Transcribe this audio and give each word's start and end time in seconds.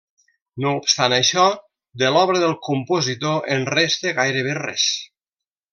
No 0.63 0.71
obstant 0.77 1.15
això, 1.17 1.43
de 2.03 2.09
l'obra 2.15 2.41
del 2.45 2.57
compositor 2.69 3.53
en 3.57 3.69
resta 3.77 4.19
gairebé 4.23 4.61
res. 4.63 4.93